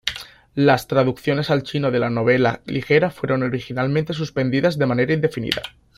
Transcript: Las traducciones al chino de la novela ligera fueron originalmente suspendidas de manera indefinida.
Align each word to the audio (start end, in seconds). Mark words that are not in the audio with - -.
Las 0.55 0.87
traducciones 0.87 1.51
al 1.51 1.61
chino 1.61 1.91
de 1.91 1.99
la 1.99 2.09
novela 2.09 2.61
ligera 2.65 3.11
fueron 3.11 3.43
originalmente 3.43 4.13
suspendidas 4.13 4.79
de 4.79 4.87
manera 4.87 5.13
indefinida. 5.13 5.61